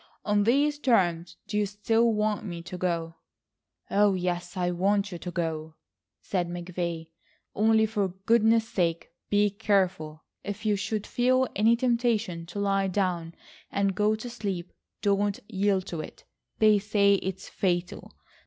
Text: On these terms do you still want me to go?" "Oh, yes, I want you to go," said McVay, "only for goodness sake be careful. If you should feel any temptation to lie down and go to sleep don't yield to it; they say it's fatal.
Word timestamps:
On 0.25 0.45
these 0.45 0.79
terms 0.79 1.37
do 1.45 1.59
you 1.59 1.67
still 1.67 2.11
want 2.11 2.43
me 2.43 2.63
to 2.63 2.75
go?" 2.75 3.17
"Oh, 3.91 4.15
yes, 4.15 4.57
I 4.57 4.71
want 4.71 5.11
you 5.11 5.19
to 5.19 5.29
go," 5.29 5.75
said 6.23 6.49
McVay, 6.49 7.09
"only 7.53 7.85
for 7.85 8.07
goodness 8.07 8.67
sake 8.67 9.09
be 9.29 9.51
careful. 9.51 10.23
If 10.43 10.65
you 10.65 10.75
should 10.75 11.05
feel 11.05 11.47
any 11.55 11.75
temptation 11.75 12.47
to 12.47 12.57
lie 12.57 12.87
down 12.87 13.35
and 13.71 13.93
go 13.93 14.15
to 14.15 14.27
sleep 14.27 14.73
don't 15.03 15.39
yield 15.47 15.85
to 15.85 16.01
it; 16.01 16.23
they 16.57 16.79
say 16.79 17.13
it's 17.21 17.47
fatal. 17.47 18.11